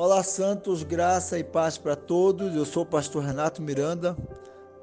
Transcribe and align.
Olá, 0.00 0.22
Santos, 0.22 0.84
graça 0.84 1.40
e 1.40 1.42
paz 1.42 1.76
para 1.76 1.96
todos. 1.96 2.54
Eu 2.54 2.64
sou 2.64 2.84
o 2.84 2.86
pastor 2.86 3.24
Renato 3.24 3.60
Miranda, 3.60 4.16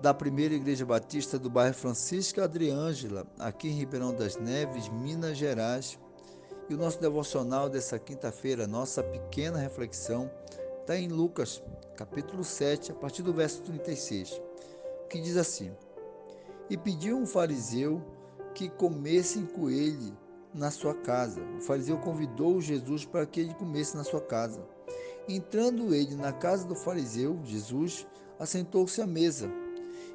da 0.02 0.14
Primeira 0.14 0.54
Igreja 0.54 0.86
Batista 0.86 1.40
do 1.40 1.50
bairro 1.50 1.74
Francisca 1.74 2.44
Adriângela, 2.44 3.26
aqui 3.40 3.70
em 3.70 3.78
Ribeirão 3.78 4.14
das 4.14 4.36
Neves, 4.36 4.90
Minas 4.90 5.38
Gerais. 5.38 5.98
E 6.70 6.76
o 6.76 6.78
nosso 6.78 7.00
devocional 7.00 7.70
dessa 7.70 7.98
quinta-feira, 7.98 8.68
nossa 8.68 9.02
pequena 9.02 9.58
reflexão, 9.58 10.30
está 10.82 10.98
em 10.98 11.08
Lucas, 11.08 11.64
capítulo 11.96 12.44
7, 12.44 12.92
a 12.92 12.96
partir 12.96 13.24
do 13.24 13.34
verso 13.34 13.62
36, 13.62 14.42
que 15.10 15.22
diz 15.22 15.38
assim: 15.38 15.72
E 16.70 16.76
pediu 16.76 17.18
um 17.18 17.26
fariseu 17.26 18.04
que 18.54 18.68
comessem 18.68 19.46
com 19.46 19.70
ele 19.70 20.14
na 20.54 20.70
sua 20.72 20.94
casa. 20.94 21.40
O 21.58 21.62
fariseu 21.62 21.98
convidou 22.00 22.60
Jesus 22.60 23.06
para 23.06 23.26
que 23.26 23.40
ele 23.40 23.54
comesse 23.54 23.96
na 23.96 24.04
sua 24.04 24.20
casa. 24.20 24.75
Entrando 25.28 25.94
ele 25.96 26.16
na 26.16 26.32
casa 26.32 26.68
do 26.68 26.76
fariseu, 26.76 27.40
Jesus 27.44 28.06
assentou-se 28.40 29.02
à 29.02 29.08
mesa. 29.08 29.50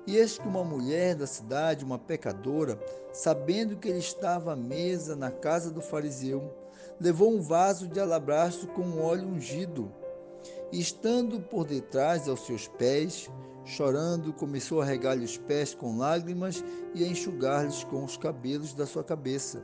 E 0.06 0.16
eis 0.16 0.38
que 0.38 0.46
uma 0.46 0.62
mulher 0.62 1.16
da 1.16 1.26
cidade, 1.26 1.84
uma 1.84 1.98
pecadora, 1.98 2.78
sabendo 3.12 3.76
que 3.76 3.88
ele 3.88 3.98
estava 3.98 4.52
à 4.52 4.56
mesa 4.56 5.16
na 5.16 5.30
casa 5.30 5.70
do 5.70 5.80
fariseu, 5.80 6.54
levou 7.00 7.32
um 7.32 7.40
vaso 7.40 7.88
de 7.88 7.98
alabastro 7.98 8.68
com 8.68 9.00
óleo 9.00 9.26
ungido. 9.26 9.92
E 10.70 10.80
estando 10.80 11.40
por 11.40 11.64
detrás 11.64 12.28
aos 12.28 12.46
seus 12.46 12.68
pés, 12.68 13.28
chorando, 13.64 14.32
começou 14.32 14.80
a 14.80 14.84
regar-lhe 14.84 15.24
os 15.24 15.36
pés 15.36 15.74
com 15.74 15.98
lágrimas 15.98 16.64
e 16.94 17.04
a 17.04 17.06
enxugar-lhes 17.08 17.82
com 17.84 18.04
os 18.04 18.16
cabelos 18.16 18.72
da 18.74 18.86
sua 18.86 19.02
cabeça, 19.02 19.62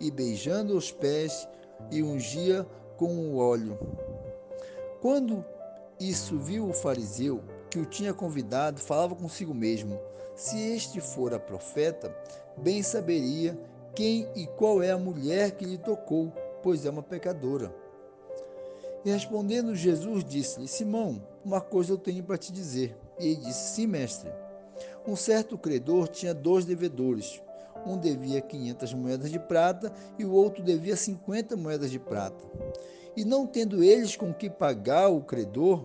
e 0.00 0.10
beijando 0.10 0.76
os 0.76 0.90
pés, 0.90 1.48
e 1.90 2.02
ungia 2.02 2.66
com 2.96 3.30
o 3.30 3.36
óleo. 3.36 3.78
Quando 5.00 5.44
isso 5.98 6.38
viu 6.38 6.68
o 6.68 6.74
fariseu, 6.74 7.42
que 7.70 7.78
o 7.78 7.86
tinha 7.86 8.12
convidado, 8.12 8.80
falava 8.80 9.14
consigo 9.14 9.54
mesmo: 9.54 9.98
Se 10.34 10.58
este 10.58 11.00
fora 11.00 11.38
profeta, 11.38 12.14
bem 12.56 12.82
saberia 12.82 13.58
quem 13.94 14.28
e 14.36 14.46
qual 14.46 14.82
é 14.82 14.90
a 14.90 14.98
mulher 14.98 15.52
que 15.52 15.64
lhe 15.64 15.78
tocou, 15.78 16.32
pois 16.62 16.84
é 16.84 16.90
uma 16.90 17.02
pecadora. 17.02 17.74
E 19.04 19.10
respondendo 19.10 19.74
Jesus, 19.74 20.22
disse-lhe: 20.22 20.68
Simão, 20.68 21.22
uma 21.44 21.60
coisa 21.60 21.92
eu 21.92 21.98
tenho 21.98 22.22
para 22.22 22.36
te 22.36 22.52
dizer. 22.52 22.96
E 23.18 23.28
ele 23.28 23.36
disse: 23.36 23.74
Sim, 23.74 23.86
mestre. 23.86 24.30
Um 25.06 25.16
certo 25.16 25.56
credor 25.56 26.08
tinha 26.08 26.34
dois 26.34 26.64
devedores. 26.64 27.42
Um 27.86 27.96
devia 27.96 28.40
500 28.40 28.94
moedas 28.94 29.30
de 29.30 29.38
prata 29.38 29.92
e 30.18 30.24
o 30.24 30.32
outro 30.32 30.62
devia 30.62 30.96
50 30.96 31.56
moedas 31.56 31.90
de 31.90 31.98
prata. 31.98 32.44
E 33.16 33.24
não 33.24 33.46
tendo 33.46 33.82
eles 33.82 34.16
com 34.16 34.32
que 34.32 34.48
pagar 34.48 35.08
o 35.08 35.22
credor, 35.22 35.84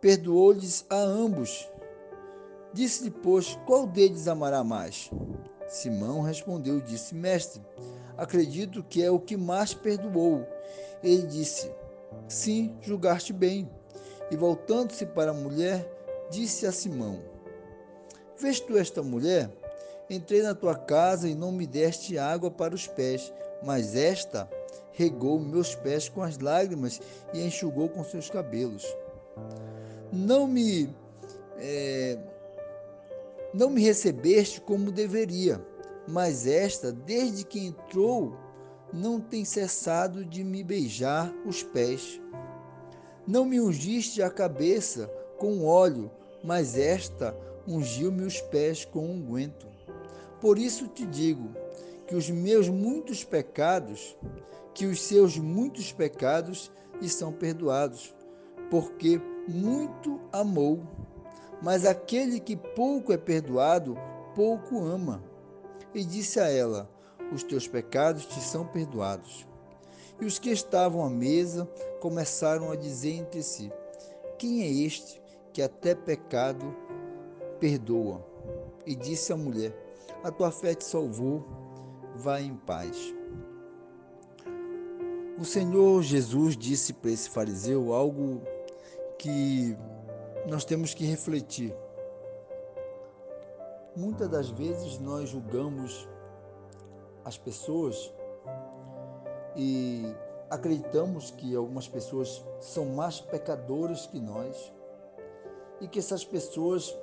perdoou-lhes 0.00 0.84
a 0.88 0.96
ambos. 0.96 1.68
Disse-lhe, 2.72 3.10
pois, 3.10 3.58
qual 3.66 3.86
deles 3.86 4.28
amará 4.28 4.64
mais? 4.64 5.10
Simão 5.68 6.20
respondeu 6.20 6.78
e 6.78 6.82
disse: 6.82 7.14
Mestre, 7.14 7.62
acredito 8.16 8.82
que 8.82 9.02
é 9.02 9.10
o 9.10 9.18
que 9.18 9.36
mais 9.36 9.74
perdoou. 9.74 10.46
Ele 11.02 11.26
disse: 11.26 11.70
Sim, 12.28 12.76
julgaste 12.80 13.32
bem. 13.32 13.68
E 14.30 14.36
voltando-se 14.36 15.04
para 15.06 15.30
a 15.30 15.34
mulher, 15.34 15.88
disse 16.30 16.66
a 16.66 16.72
Simão: 16.72 17.22
Vês 18.38 18.60
tu 18.60 18.76
esta 18.76 19.02
mulher? 19.02 19.50
Entrei 20.14 20.42
na 20.42 20.54
tua 20.54 20.76
casa 20.76 21.28
e 21.28 21.34
não 21.34 21.50
me 21.50 21.66
deste 21.66 22.16
água 22.18 22.50
para 22.50 22.74
os 22.74 22.86
pés, 22.86 23.32
mas 23.62 23.96
esta 23.96 24.48
regou 24.92 25.40
meus 25.40 25.74
pés 25.74 26.08
com 26.08 26.22
as 26.22 26.38
lágrimas 26.38 27.00
e 27.32 27.44
enxugou 27.44 27.88
com 27.88 28.04
seus 28.04 28.30
cabelos. 28.30 28.86
Não 30.12 30.46
me 30.46 30.94
é, 31.58 32.18
não 33.52 33.70
me 33.70 33.82
recebeste 33.82 34.60
como 34.60 34.92
deveria, 34.92 35.64
mas 36.06 36.46
esta, 36.46 36.92
desde 36.92 37.44
que 37.44 37.66
entrou, 37.66 38.36
não 38.92 39.20
tem 39.20 39.44
cessado 39.44 40.24
de 40.24 40.44
me 40.44 40.62
beijar 40.62 41.32
os 41.46 41.62
pés. 41.62 42.20
Não 43.26 43.44
me 43.44 43.60
ungiste 43.60 44.22
a 44.22 44.30
cabeça 44.30 45.08
com 45.38 45.64
óleo, 45.64 46.10
mas 46.42 46.76
esta 46.76 47.36
ungiu-me 47.66 48.22
os 48.22 48.40
pés 48.40 48.84
com 48.84 49.10
unguento. 49.10 49.73
Por 50.44 50.58
isso 50.58 50.86
te 50.86 51.06
digo 51.06 51.48
que 52.06 52.14
os 52.14 52.28
meus 52.28 52.68
muitos 52.68 53.24
pecados 53.24 54.14
que 54.74 54.84
os 54.84 55.00
seus 55.00 55.38
muitos 55.38 55.90
pecados 55.90 56.70
lhe 57.00 57.08
são 57.08 57.32
perdoados, 57.32 58.14
porque 58.70 59.18
muito 59.48 60.20
amou. 60.30 60.82
Mas 61.62 61.86
aquele 61.86 62.38
que 62.38 62.56
pouco 62.56 63.10
é 63.10 63.16
perdoado, 63.16 63.96
pouco 64.34 64.84
ama. 64.84 65.24
E 65.94 66.04
disse 66.04 66.38
a 66.38 66.50
ela: 66.50 66.90
Os 67.32 67.42
teus 67.42 67.66
pecados 67.66 68.26
te 68.26 68.38
são 68.38 68.66
perdoados. 68.66 69.48
E 70.20 70.26
os 70.26 70.38
que 70.38 70.50
estavam 70.50 71.02
à 71.02 71.08
mesa 71.08 71.66
começaram 72.02 72.70
a 72.70 72.76
dizer 72.76 73.12
entre 73.12 73.42
si: 73.42 73.72
Quem 74.36 74.62
é 74.62 74.68
este 74.68 75.22
que 75.54 75.62
até 75.62 75.94
pecado 75.94 76.76
perdoa? 77.58 78.22
E 78.84 78.94
disse 78.94 79.32
a 79.32 79.36
mulher: 79.38 79.72
A 80.24 80.32
tua 80.32 80.50
fé 80.50 80.74
te 80.74 80.84
salvou, 80.84 81.44
vá 82.16 82.40
em 82.40 82.56
paz. 82.56 82.96
O 85.38 85.44
Senhor 85.44 86.02
Jesus 86.02 86.56
disse 86.56 86.94
para 86.94 87.10
esse 87.10 87.28
fariseu 87.28 87.92
algo 87.92 88.40
que 89.18 89.76
nós 90.48 90.64
temos 90.64 90.94
que 90.94 91.04
refletir. 91.04 91.76
Muitas 93.94 94.30
das 94.30 94.48
vezes 94.48 94.98
nós 94.98 95.28
julgamos 95.28 96.08
as 97.22 97.36
pessoas 97.36 98.10
e 99.54 100.06
acreditamos 100.48 101.32
que 101.32 101.54
algumas 101.54 101.86
pessoas 101.86 102.42
são 102.60 102.86
mais 102.86 103.20
pecadoras 103.20 104.06
que 104.06 104.18
nós 104.18 104.72
e 105.82 105.86
que 105.86 105.98
essas 105.98 106.24
pessoas 106.24 106.96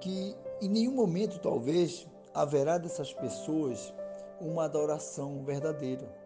que 0.00 0.34
em 0.60 0.68
nenhum 0.68 0.94
momento 0.94 1.38
talvez 1.38 2.06
haverá 2.34 2.78
dessas 2.78 3.12
pessoas 3.12 3.92
uma 4.40 4.64
adoração 4.64 5.44
verdadeira. 5.44 6.22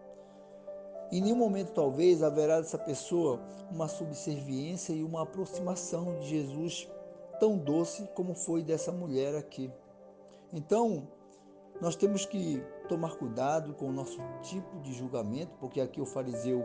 Em 1.13 1.21
nenhum 1.21 1.37
momento, 1.37 1.73
talvez, 1.73 2.23
haverá 2.23 2.61
dessa 2.61 2.79
pessoa 2.79 3.41
uma 3.71 3.87
subserviência 3.87 4.93
e 4.93 5.05
uma 5.05 5.23
aproximação 5.23 6.19
de 6.19 6.29
Jesus 6.29 6.89
tão 7.39 7.57
doce 7.57 8.09
como 8.15 8.35
foi 8.35 8.63
dessa 8.63 8.91
mulher 8.91 9.37
aqui. 9.37 9.71
Então, 10.53 11.07
nós 11.81 11.95
temos 11.95 12.25
que 12.25 12.61
tomar 12.89 13.17
cuidado 13.17 13.75
com 13.75 13.87
o 13.87 13.93
nosso 13.93 14.19
tipo 14.43 14.81
de 14.81 14.93
julgamento, 14.95 15.53
porque 15.61 15.81
aqui 15.81 16.01
o 16.01 16.07
fariseu, 16.07 16.65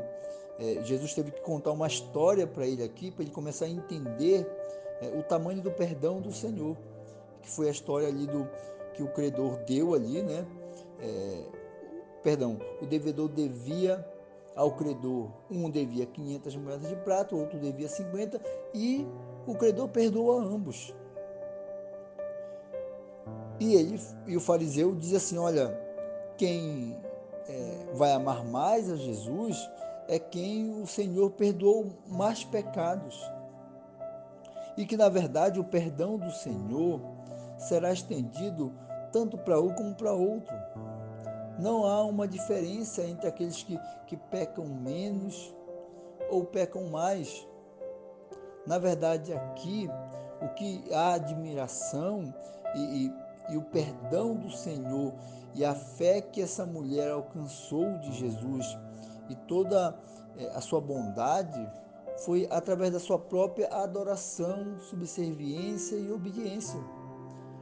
é, 0.58 0.82
Jesus 0.84 1.14
teve 1.14 1.32
que 1.32 1.42
contar 1.42 1.72
uma 1.72 1.88
história 1.88 2.48
para 2.48 2.66
ele 2.66 2.84
aqui, 2.84 3.12
para 3.12 3.24
ele 3.24 3.32
começar 3.32 3.66
a 3.66 3.70
entender 3.70 4.48
é, 5.02 5.08
o 5.20 5.22
tamanho 5.22 5.62
do 5.62 5.72
perdão 5.72 6.20
do 6.20 6.32
Senhor, 6.32 6.78
que 7.42 7.50
foi 7.50 7.68
a 7.68 7.72
história 7.72 8.08
ali 8.08 8.28
do 8.28 8.48
que 8.94 9.04
o 9.04 9.08
credor 9.08 9.58
deu 9.66 9.94
ali, 9.94 10.22
né? 10.22 10.46
É, 11.00 11.44
perdão, 12.24 12.60
o 12.82 12.86
devedor 12.86 13.30
devia 13.30 14.06
ao 14.56 14.72
credor. 14.72 15.30
Um 15.50 15.70
devia 15.70 16.06
500 16.06 16.56
moedas 16.58 16.90
de 16.90 16.96
prata, 16.98 17.36
o 17.36 17.40
outro 17.40 17.60
devia 17.60 17.88
50 17.88 18.40
e 18.74 19.08
o 19.48 19.56
credor 19.56 19.88
perdoa 19.90 20.42
ambos. 20.42 20.94
E 23.60 23.76
ele 23.76 24.00
e 24.28 24.36
o 24.36 24.42
fariseu 24.42 24.96
diz 24.96 25.14
assim: 25.14 25.38
olha, 25.38 25.80
quem 26.38 26.98
é, 27.48 27.86
vai 27.94 28.12
amar 28.12 28.44
mais 28.44 28.90
a 28.90 28.96
Jesus 28.96 29.58
é 30.08 30.20
quem 30.20 30.82
o 30.82 30.88
Senhor 30.88 31.32
perdoou 31.32 31.88
mais 32.08 32.44
pecados. 32.44 33.20
E 34.78 34.86
que 34.86 34.98
na 34.98 35.10
verdade 35.10 35.60
o 35.60 35.64
perdão 35.64 36.18
do 36.18 36.32
Senhor 36.32 37.00
será 37.62 37.92
estendido 37.92 38.74
tanto 39.12 39.38
para 39.38 39.60
um 39.60 39.74
como 39.74 39.96
para 39.96 40.14
outro. 40.14 40.54
Não 41.60 41.86
há 41.86 42.04
uma 42.04 42.28
diferença 42.28 43.04
entre 43.04 43.28
aqueles 43.28 43.62
que, 43.64 43.80
que 44.08 44.18
pecam 44.18 44.66
menos 44.66 45.54
ou 46.30 46.46
pecam 46.46 46.90
mais. 46.90 47.48
Na 48.66 48.78
verdade, 48.78 49.34
aqui, 49.34 49.90
o 50.42 50.48
que 50.50 50.84
há 50.94 51.14
admiração 51.14 52.34
e, 52.76 52.80
e, 53.06 53.14
e 53.54 53.58
o 53.58 53.62
perdão 53.64 54.36
do 54.36 54.50
Senhor 54.50 55.14
e 55.54 55.66
a 55.66 55.76
fé 55.76 56.22
que 56.22 56.42
essa 56.42 56.66
mulher 56.66 57.12
alcançou 57.12 57.98
de 58.00 58.14
Jesus 58.14 58.78
e 59.30 59.36
toda 59.36 59.98
eh, 60.38 60.50
a 60.54 60.62
sua 60.62 60.80
bondade 60.80 61.70
foi 62.26 62.48
através 62.50 62.92
da 62.92 63.00
sua 63.00 63.20
própria 63.20 63.68
adoração, 63.68 64.80
subserviência 64.80 65.96
e 65.96 66.12
obediência. 66.12 66.80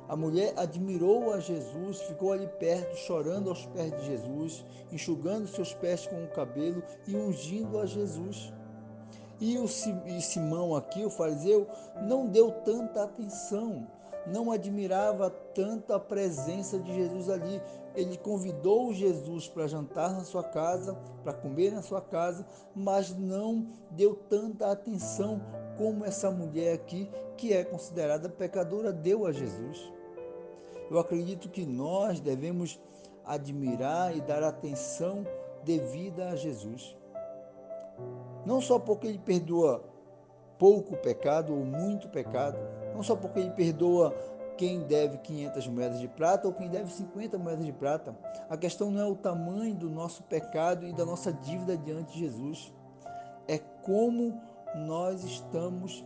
A 0.10 0.16
mulher 0.16 0.56
admirou 0.58 1.32
a 1.32 1.40
Jesus, 1.40 2.02
ficou 2.02 2.32
ali 2.32 2.48
perto, 2.60 2.98
chorando 2.98 3.48
aos 3.48 3.68
pés 3.68 3.96
de 4.00 4.08
Jesus, 4.08 4.66
enxugando 4.92 5.48
seus 5.48 5.72
pés 5.76 6.08
com 6.08 6.24
o 6.24 6.32
cabelo 6.32 6.82
e 7.08 7.16
ungindo 7.16 7.78
a 7.78 7.86
Jesus. 7.86 8.52
E 9.40 9.60
o 9.60 9.68
Simão 9.68 10.76
aqui, 10.76 11.06
o 11.06 11.12
fariseu, 11.12 11.68
não 12.02 12.26
deu 12.26 12.52
tanta 12.52 13.04
atenção, 13.04 13.88
não 14.26 14.52
admirava 14.52 15.30
tanto 15.30 15.94
a 15.94 16.00
presença 16.00 16.80
de 16.80 16.92
Jesus 16.92 17.30
ali. 17.30 17.62
Ele 17.94 18.18
convidou 18.18 18.92
Jesus 18.92 19.48
para 19.48 19.68
jantar 19.68 20.12
na 20.12 20.24
sua 20.24 20.44
casa, 20.44 20.98
para 21.24 21.34
comer 21.34 21.72
na 21.72 21.84
sua 21.84 22.02
casa, 22.02 22.44
mas 22.76 23.16
não 23.16 23.68
deu 23.92 24.16
tanta 24.16 24.72
atenção 24.72 25.40
como 25.78 26.04
essa 26.04 26.32
mulher 26.32 26.74
aqui, 26.74 27.08
que 27.38 27.54
é 27.54 27.64
considerada 27.64 28.28
pecadora, 28.28 28.92
deu 28.92 29.28
a 29.28 29.32
Jesus. 29.32 29.99
Eu 30.90 31.00
acredito 31.00 31.50
que 31.50 31.66
nós 31.66 32.20
devemos 32.20 32.80
admirar 33.26 34.16
e 34.16 34.22
dar 34.22 34.44
atenção 34.44 35.26
devida 35.64 36.30
a 36.30 36.36
Jesus. 36.36 36.96
Não 38.46 38.60
só 38.60 38.80
porque 38.80 39.08
ele 39.08 39.20
perdoa 39.20 39.84
pouco 40.58 40.98
pecado 40.98 41.54
ou 41.54 41.64
muito 41.64 42.10
pecado, 42.10 42.58
não 42.94 43.04
só 43.04 43.16
porque 43.16 43.40
ele 43.40 43.52
perdoa 43.52 44.14
quem 44.58 44.82
deve 44.82 45.20
500 45.20 45.68
moedas 45.68 46.00
de 46.02 46.08
prata 46.08 46.48
ou 46.48 46.54
quem 46.54 46.70
deve 46.70 46.92
50 46.92 47.38
moedas 47.38 47.66
de 47.66 47.72
prata. 47.72 48.14
A 48.50 48.58
questão 48.58 48.92
não 48.92 49.00
é 49.00 49.06
o 49.06 49.16
tamanho 49.16 49.74
do 49.74 49.90
nosso 49.90 50.24
pecado 50.24 50.86
e 50.86 50.92
da 50.92 51.06
nossa 51.06 51.32
dívida 51.32 51.78
diante 51.78 52.14
de 52.14 52.20
Jesus. 52.20 52.74
É 53.48 53.58
como 53.58 54.42
nós 54.76 55.24
estamos 55.24 56.06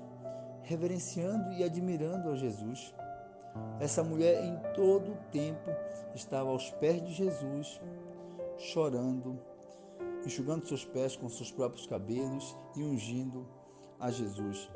reverenciando 0.61 1.51
e 1.53 1.63
admirando 1.63 2.29
a 2.29 2.35
Jesus. 2.35 2.93
Essa 3.79 4.03
mulher 4.03 4.43
em 4.43 4.57
todo 4.73 5.11
o 5.11 5.17
tempo 5.31 5.69
estava 6.15 6.49
aos 6.49 6.71
pés 6.71 7.03
de 7.03 7.13
Jesus, 7.13 7.81
chorando, 8.57 9.39
enxugando 10.25 10.67
seus 10.67 10.85
pés 10.85 11.15
com 11.15 11.27
seus 11.29 11.51
próprios 11.51 11.85
cabelos 11.85 12.55
e 12.75 12.83
ungindo 12.83 13.45
a 13.99 14.09
Jesus. 14.09 14.69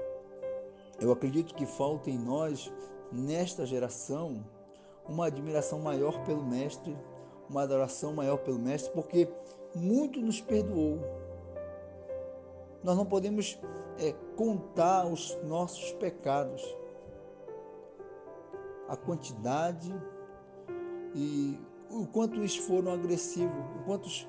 Eu 1.00 1.12
acredito 1.12 1.54
que 1.54 1.66
falta 1.66 2.10
em 2.10 2.18
nós, 2.18 2.72
nesta 3.12 3.66
geração, 3.66 4.44
uma 5.08 5.28
admiração 5.28 5.80
maior 5.80 6.24
pelo 6.24 6.44
Mestre, 6.44 6.98
uma 7.50 7.64
adoração 7.64 8.14
maior 8.14 8.38
pelo 8.38 8.60
Mestre, 8.60 8.92
porque 8.94 9.30
muito 9.76 10.20
nos 10.20 10.42
perdoou. 10.42 11.00
Nós 12.84 12.98
não 12.98 13.06
podemos 13.06 13.60
é, 14.00 14.14
contar 14.36 15.06
os 15.06 15.38
nossos 15.44 15.92
pecados, 15.94 16.64
a 18.88 18.96
quantidade 18.96 19.94
e 21.14 21.60
o 21.90 22.06
quanto 22.06 22.36
eles 22.36 22.56
foram 22.56 22.92
agressivos, 22.92 23.58
o 23.76 23.84
quantos, 23.86 24.28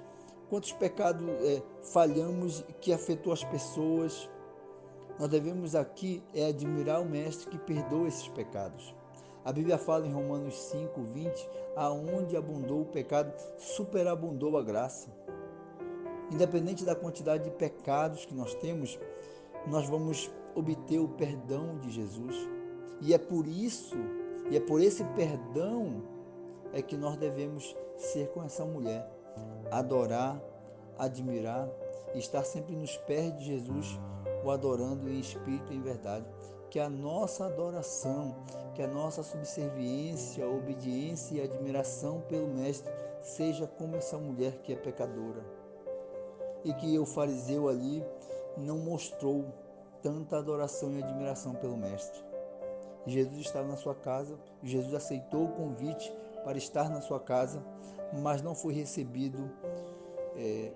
quantos 0.48 0.72
pecados 0.72 1.28
é, 1.42 1.62
falhamos 1.82 2.64
que 2.80 2.92
afetou 2.92 3.32
as 3.32 3.44
pessoas. 3.44 4.28
Nós 5.18 5.28
devemos 5.28 5.74
aqui 5.74 6.22
é 6.34 6.46
admirar 6.46 7.00
o 7.00 7.04
Mestre 7.04 7.50
que 7.50 7.58
perdoa 7.58 8.08
esses 8.08 8.28
pecados. 8.28 8.94
A 9.44 9.52
Bíblia 9.52 9.78
fala 9.78 10.06
em 10.06 10.12
Romanos 10.12 10.54
5, 10.70 11.00
20, 11.00 11.48
aonde 11.74 12.36
abundou 12.36 12.82
o 12.82 12.86
pecado, 12.86 13.32
superabundou 13.56 14.58
a 14.58 14.62
graça. 14.62 15.08
Independente 16.30 16.84
da 16.84 16.94
quantidade 16.94 17.44
de 17.44 17.50
pecados 17.50 18.26
que 18.26 18.34
nós 18.34 18.54
temos, 18.54 18.98
nós 19.66 19.88
vamos 19.88 20.30
obter 20.54 20.98
o 20.98 21.08
perdão 21.08 21.78
de 21.78 21.90
Jesus. 21.90 22.36
E 23.00 23.14
é 23.14 23.18
por 23.18 23.46
isso, 23.46 23.96
e 24.50 24.56
é 24.56 24.60
por 24.60 24.80
esse 24.80 25.04
perdão 25.04 26.02
é 26.72 26.82
que 26.82 26.96
nós 26.96 27.16
devemos 27.16 27.76
ser 27.96 28.28
com 28.28 28.42
essa 28.42 28.64
mulher, 28.64 29.08
adorar, 29.70 30.40
admirar 30.98 31.68
estar 32.14 32.44
sempre 32.44 32.74
nos 32.74 32.96
pés 32.98 33.36
de 33.38 33.44
Jesus, 33.44 33.98
o 34.44 34.50
adorando 34.50 35.08
em 35.08 35.20
espírito 35.20 35.72
e 35.72 35.76
em 35.76 35.82
verdade. 35.82 36.26
Que 36.70 36.78
a 36.78 36.88
nossa 36.88 37.46
adoração, 37.46 38.36
que 38.74 38.82
a 38.82 38.86
nossa 38.86 39.22
subserviência, 39.22 40.46
obediência 40.46 41.36
e 41.36 41.42
admiração 41.42 42.20
pelo 42.28 42.46
Mestre 42.46 42.92
seja 43.22 43.66
como 43.66 43.96
essa 43.96 44.18
mulher 44.18 44.58
que 44.62 44.72
é 44.72 44.76
pecadora. 44.76 45.44
E 46.64 46.72
que 46.74 46.98
o 46.98 47.06
fariseu 47.06 47.68
ali 47.68 48.04
não 48.56 48.78
mostrou 48.78 49.46
tanta 50.02 50.38
adoração 50.38 50.92
e 50.94 51.02
admiração 51.02 51.54
pelo 51.54 51.76
Mestre. 51.76 52.27
Jesus 53.08 53.40
estava 53.40 53.68
na 53.68 53.76
sua 53.76 53.94
casa, 53.94 54.38
Jesus 54.62 54.94
aceitou 54.94 55.44
o 55.44 55.52
convite 55.52 56.12
para 56.44 56.58
estar 56.58 56.88
na 56.88 57.00
sua 57.00 57.20
casa, 57.20 57.62
mas 58.22 58.42
não 58.42 58.54
foi 58.54 58.74
recebido 58.74 59.50
é, 60.36 60.72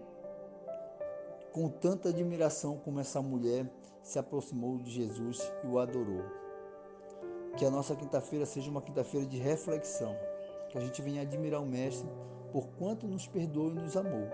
com 1.52 1.68
tanta 1.68 2.08
admiração 2.08 2.76
como 2.78 3.00
essa 3.00 3.20
mulher 3.20 3.66
se 4.02 4.18
aproximou 4.18 4.78
de 4.78 4.90
Jesus 4.90 5.52
e 5.62 5.66
o 5.66 5.78
adorou. 5.78 6.24
Que 7.56 7.64
a 7.64 7.70
nossa 7.70 7.94
quinta-feira 7.94 8.46
seja 8.46 8.70
uma 8.70 8.80
quinta-feira 8.80 9.26
de 9.26 9.36
reflexão, 9.36 10.16
que 10.70 10.78
a 10.78 10.80
gente 10.80 11.02
venha 11.02 11.22
admirar 11.22 11.60
o 11.60 11.66
Mestre 11.66 12.08
por 12.50 12.66
quanto 12.78 13.06
nos 13.06 13.26
perdoou 13.26 13.70
e 13.70 13.74
nos 13.74 13.96
amou. 13.96 14.28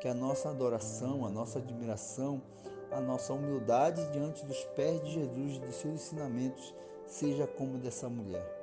Que 0.00 0.08
a 0.08 0.14
nossa 0.14 0.50
adoração, 0.50 1.26
a 1.26 1.30
nossa 1.30 1.58
admiração, 1.58 2.42
a 2.90 3.00
nossa 3.00 3.32
humildade 3.32 4.04
diante 4.12 4.44
dos 4.44 4.64
pés 4.76 5.02
de 5.02 5.12
Jesus, 5.12 5.60
de 5.60 5.72
seus 5.72 5.94
ensinamentos, 5.94 6.74
seja 7.06 7.46
como 7.46 7.78
dessa 7.78 8.08
mulher 8.08 8.56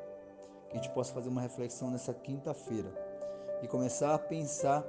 que 0.74 0.80
a 0.80 0.82
gente 0.82 0.94
possa 0.94 1.14
fazer 1.14 1.30
uma 1.30 1.42
reflexão 1.42 1.92
nessa 1.92 2.14
quinta-feira 2.14 2.92
e 3.62 3.68
começar 3.68 4.16
a 4.16 4.20
pensar 4.20 4.84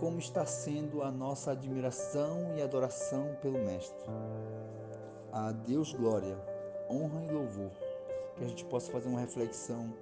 como 0.00 0.18
está 0.18 0.46
sendo 0.46 1.02
a 1.02 1.10
nossa 1.10 1.52
admiração 1.52 2.56
e 2.56 2.62
adoração 2.62 3.36
pelo 3.42 3.58
Mestre. 3.58 4.10
A 5.30 5.52
Deus 5.52 5.92
glória, 5.92 6.36
honra 6.90 7.22
e 7.22 7.30
louvor. 7.30 7.70
Que 8.34 8.44
a 8.44 8.48
gente 8.48 8.64
possa 8.64 8.90
fazer 8.90 9.08
uma 9.08 9.20
reflexão 9.20 9.94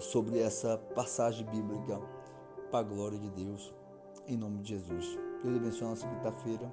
sobre 0.00 0.40
essa 0.40 0.78
passagem 0.94 1.46
bíblica 1.46 2.00
para 2.70 2.80
a 2.80 2.82
glória 2.82 3.18
de 3.18 3.30
Deus, 3.30 3.72
em 4.26 4.36
nome 4.36 4.58
de 4.58 4.70
Jesus. 4.70 5.16
Deus 5.42 5.56
abençoe 5.56 5.86
a 5.86 5.90
nossa 5.90 6.08
quinta-feira, 6.08 6.72